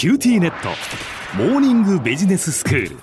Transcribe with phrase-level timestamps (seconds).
[0.00, 0.70] QTnet。
[1.36, 2.96] モーニングビジネススクール。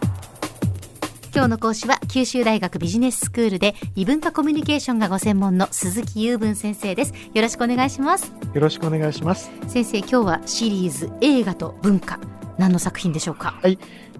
[1.32, 7.14] 今日の講師は九州大学ビジネススクールで異文化コミュニケーションがご専門の鈴木右文先生です。
[7.36, 8.34] よろしくお願いします。
[8.52, 9.52] よろしくお願いします。
[9.68, 12.20] 先生今日はシリーズ映画と文化。
[12.58, 13.60] 何の作品でしょうか？
[13.62, 13.78] はい。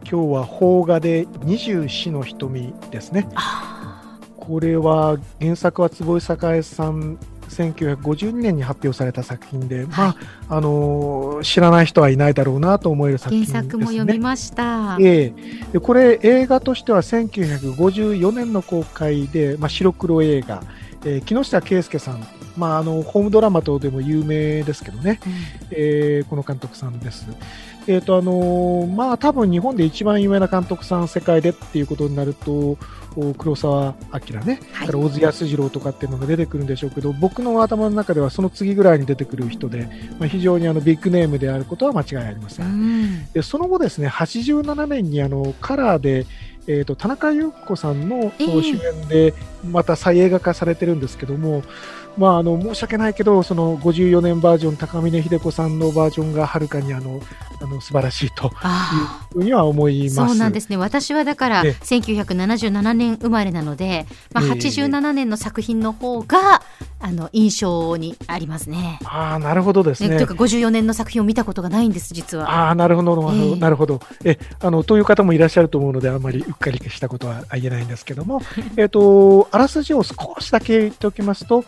[0.08, 3.28] 今日は邦画で二十四の瞳ですね。
[4.38, 7.18] これは原作は壺井栄さん
[7.50, 10.16] 1952年に発表された作品で、はい、まあ
[10.50, 20.64] あの知らない人はいないだろうなと思える作品です、ね、原作も読みました、えー、でこれ映画としては1954年の公開で、まあ、白黒映画、
[21.06, 25.34] えー、木下圭介さんまあ、あのホームドラマ等でも有名ですけどね、うん、
[25.72, 27.28] えー、この監督さんです。
[27.88, 32.78] えーとあのー、まあ、多分日本で一番有名な監督さん、世界でっていうことになると、
[33.38, 39.88] 黒澤明ね、はい、から小津安二郎とかっていうのが出てくるんでしょうけど、僕の頭の中ではその次ぐらいに出てくる人で、
[40.20, 42.66] まあ、非常にあのビッグネームであることは間違いありません。
[42.66, 46.26] うん、でその後ですね、87年にあのカラーで、
[46.68, 49.34] えーと、田中裕子さんの主演で
[49.72, 51.64] また再映画化されてるんですけども、
[52.18, 57.22] まあ、あの申し訳ないけど、その54年バージョン、高峰秀子さんのバージョンがはるかにあの
[57.62, 58.52] あの素晴らしいという
[59.34, 66.62] ふうには思いますそうなんですね、私はだから、1977年生まれなので、まあ、87年の作品の方が、
[67.00, 69.00] あの印象にありますね。
[69.06, 70.10] あなるほどですね。
[70.16, 72.70] というか54年の作品を見たことがないんです実は。
[72.70, 74.02] あなるほど、えー、なるほど。
[74.24, 78.42] えあのという方もいらっしゃると思うのであんまりうっかりしたことは言えないんですけども、
[78.78, 81.64] えっとあらすじを少しだけ言っておきますと。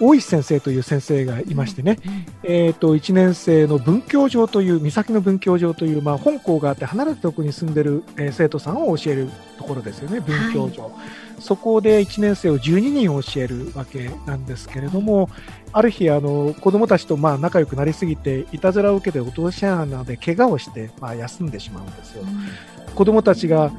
[0.00, 1.98] 大石先生という先生がいましてね、
[2.42, 10.92] えーと、1年生の文教場という岬の文教場という、まあ、本校があって離れたところに住んでる、えー、生徒さんを教えるところですよね文教場、はい、
[11.40, 15.28] そこで1年生を12人教えるわけなんですけれども、
[15.72, 22.22] ある日あの子供たちとまあ仲良くなりすぎていたずらを受けて落とし穴で怪我をして、まあ、休んでしまうんですよ。
[22.22, 23.72] うん子供たちが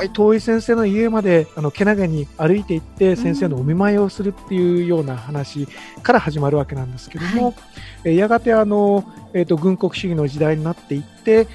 [0.00, 5.66] 遠い遠い先生の家まであのけなげに歩いていって先生のお見舞いをするっていうような話
[6.02, 7.54] から始まるわけなんですけども、
[8.04, 11.46] はい、やがてあの、えーと、軍国主義の時代になっていって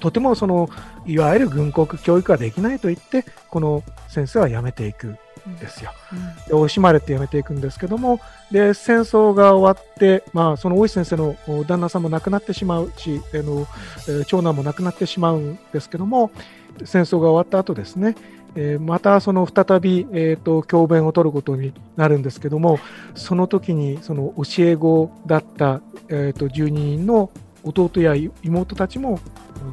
[0.00, 0.68] とてもその
[1.06, 5.16] いわゆる軍国教育ができないと言ってこの先生は辞めていく
[5.60, 5.92] ですよ。
[6.46, 13.66] で惜しまれて辞めていくんですけどもで戦争が終わって、まあ、その大石先生の旦那さんも亡くなってしまうしあの、
[14.08, 16.30] え長男も亡くなってしまうんですけども
[16.84, 18.14] 戦争が終わった後ですね
[18.56, 22.78] えー、またその再び、えーと、教鞭を取ることになるんですけども
[23.14, 27.30] その時にその教え子だった、えーと、と12人の
[27.64, 29.20] 弟や妹たちも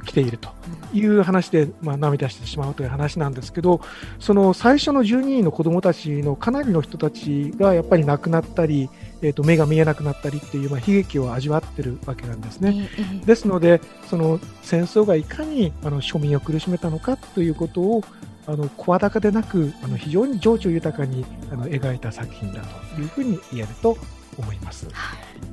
[0.06, 0.50] 来ていると
[0.94, 3.82] いう話で、まあ、涙してしまうという話なんですけど
[4.20, 8.90] その最初の12人の子どもたちのかなりの人たちがやっぱり亡くなったり、
[9.22, 12.90] えー、と目が見えなくなったりっていう、まあ、悲劇を味わってるわけなんですね。
[13.26, 18.04] ですのでその戦争がいかにあの庶民を苦しめたのかということを
[18.48, 22.62] あの声高でなくあの非常に情緒豊かにあの描いた作品だ
[22.96, 23.98] というふうに言えると
[24.38, 24.88] 思います。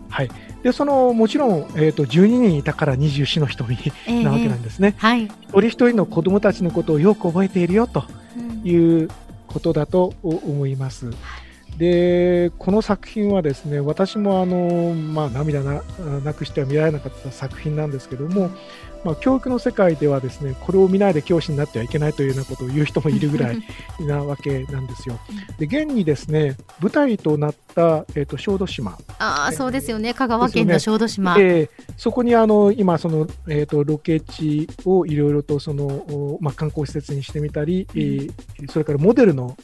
[0.08, 0.30] はい、
[0.62, 3.76] でそのもちろん、えーと、12人いたから24の瞳
[4.24, 8.04] なわけなんですね、えーはい、一人一人の子どもたちのことをよく覚えているよと
[8.64, 8.74] い
[9.04, 9.10] う
[9.46, 11.06] ことだと思います。
[11.06, 11.14] うん
[11.78, 18.50] でこの作品はですね私もあの、まあ、涙なくしては見られなかった作品なんですけども、
[19.04, 23.62] まあ、教育の世界ではですねこれを見ないで教師になってはいけないというようなことを言う人もいるぐらい
[24.00, 25.20] なわけなんですよ。
[25.58, 28.98] で現にですね舞台となった、えーと、小豆島。
[29.18, 30.12] あ、そうですよね。
[30.12, 39.56] 香川県の小豆島、ね、えー、そこにあの今その、えーと、ロケ地をいろいろとその、まあ、観光施設にしてみたり、うん、えー、それからモデルの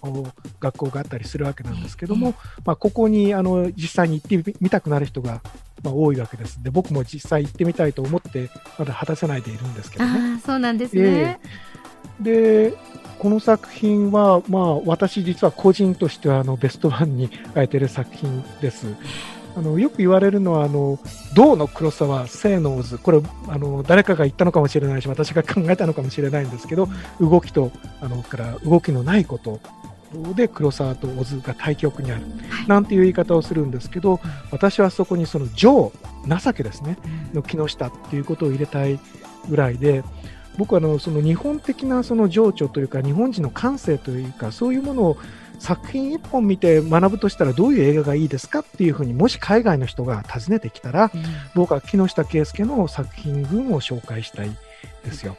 [0.60, 5.42] 学校があったりするわけなんですけども、まあ、ここにあの実際に行ってみたくなる人が
[5.82, 6.62] まあ、多いわけです。
[6.62, 8.48] で、僕も実際行ってみたいと思って、
[8.78, 10.36] まだ果たせないでいるんですけどね。
[10.38, 11.02] あそうなんですね。
[11.02, 12.75] えー、で、
[13.19, 18.86] この作品は、まあ、私実は個人としてはあのベストワンに書いてる作品です。
[19.56, 20.98] あのよく言われるのは、あの
[21.34, 26.88] 銅の黒さは性能図、これあの、誰かが言ったのかもしれないし、私が考えたのかもしれないんですけど、
[27.20, 27.70] 動きと、
[28.00, 29.60] あのから動きのないこと。
[30.37, 34.20] で黒沢と小津が対極にある、はい、なんていう言い方をするんですけど、
[34.52, 35.93] 私はそこにその情
[36.26, 36.96] 情けですね、
[37.32, 39.00] の木下っていうことを入れたい
[39.49, 40.05] ぐらいで
[40.56, 45.17] 僕はあのその日本的なその情緒というか日本人の感性というかそういうものを
[45.59, 51.23] 作品一本見て学ぶとしたらどういう映画がいいですかっていうふうにもし海外の人が尋ねてきたら、うん、
[51.55, 54.51] 僕は木下圭介の作品群を紹介したい
[55.05, 55.37] ですよ。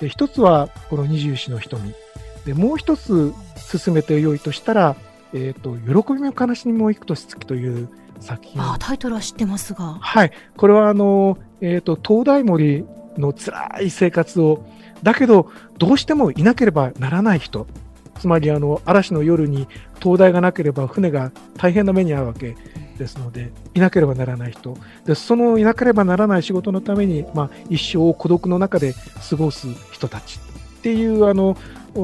[0.00, 1.94] で一つはこの二十四の瞳。
[2.44, 4.96] でもう一つ進めてよいとしたら、
[5.32, 7.88] えーと、喜びも悲しみも幾年月という
[8.20, 8.62] 作品。
[8.62, 9.98] あタイトルは知ってますが。
[10.00, 10.30] はい。
[10.56, 12.84] これはあの、えーと、東大森
[13.18, 14.64] の辛い生活を、
[15.02, 17.66] だけど、どうしてもいなければならない人、
[18.18, 19.68] つまりあの嵐の夜に
[20.00, 22.56] 灯台がなければ船が大変な目に遭うわけ
[22.98, 28.94] ですので、いなければならない人、でそのいなければならない仕事のために、まあ、一生を孤独の中で
[29.28, 30.40] 過ごす人たち。
[30.78, 31.56] っていうあの、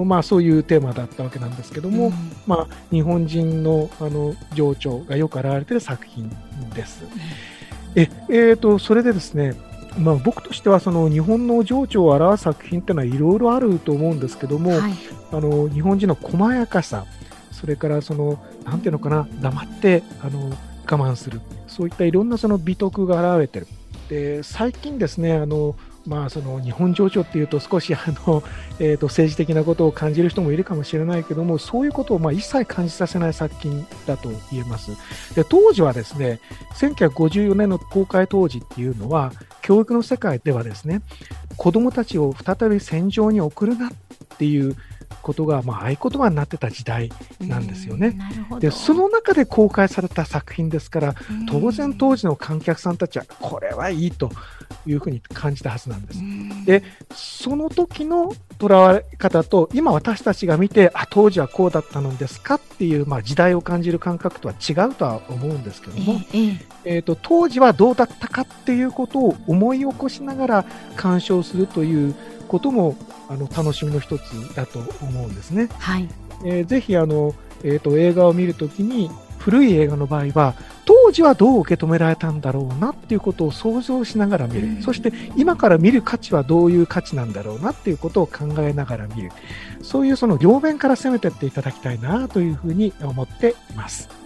[0.05, 2.13] まあ、そういうテーマだったわけなんですけども、うん、
[2.47, 6.29] まあ、日本人のあの情緒がよく表れている作品
[6.75, 7.05] です。
[7.95, 9.55] ええーとそれでですね
[9.99, 14.93] まあ、僕としてはその日本の情緒を表す作品っていうのはいろいろあると思うんですけども、はい、
[15.33, 17.05] あの日本人の細やかさ
[17.51, 20.57] それからそのなんていうのかな黙ってあの我
[20.87, 21.41] 慢する。
[21.69, 23.67] そういったいろんなその美徳が現れてる。
[24.09, 25.75] で最近ですねあの
[26.07, 28.43] まあ、その日本情緒っていうと少しあの、
[28.81, 34.93] えー、と政治的なことを感じる人もいるかもしれないけどもそういうことをまあ一切感じさせない作品だと言えます。
[35.35, 36.41] で当時はですね
[36.75, 41.03] 1954年の公開当時っていうのは教育の世界ではですね
[41.57, 43.93] 子どもたちを再び戦場に送るなっ
[44.39, 44.77] ていう
[45.21, 47.11] ことが、まあ、合言葉になってた時代
[47.41, 48.19] なんですよね。
[48.61, 51.15] でその中で公開された作品ですから
[51.49, 54.31] 当然当時の観客さんたちはこれはいいと
[54.87, 56.21] いうふうに感じたはずなんです。
[56.67, 56.83] で
[57.15, 70.65] その時のとらわれ方と今私たちが見てあ当時はこうだったのですかっていう、まあ、時代を感じる感覚とは違うとは思うんですけども、えー、えーと当時はどうだったかっていうことを思い起こしながら
[70.97, 72.15] 鑑賞するという
[72.49, 72.97] ことも
[73.29, 75.69] あの楽しみの一つだと思うんですね。
[75.79, 76.09] はい、
[76.45, 80.55] えー、ぜひあの、えーと、映画を見るときに古い映画の場合は
[81.05, 89.33] 当時はどう受け止められたんだろうなっていうことを想像しながら見る、そして今から見る価値はどういう価値なんだろうなっていうことを考えながら見る。
[89.83, 94.22] そういうその両面から攻めていっていただきたいなというふうに思っています。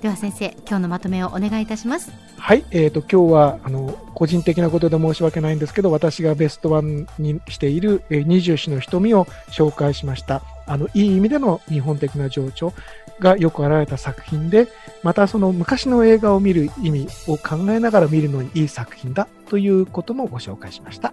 [0.00, 2.10] では先生今日のまとめをお願いいたします。
[2.38, 10.42] はい、えーと、今日はあの個人的なことで申し訳ないんですけど私がベストワンにしている、二十四の瞳を紹介しました。
[10.66, 12.72] あのいい意味での日本的な情緒
[13.18, 14.68] がよく表れた作品で
[15.02, 21.12] またその昔の映画を見る意味を考えながら見るのにいい作品だということもご紹介しました。